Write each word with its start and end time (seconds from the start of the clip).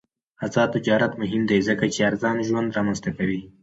آزاد 0.45 0.69
تجارت 0.75 1.13
مهم 1.21 1.43
دی 1.49 1.59
ځکه 1.67 1.85
چې 1.93 1.99
ارزان 2.09 2.37
ژوند 2.47 2.75
رامنځته 2.77 3.09
کوي. 3.17 3.41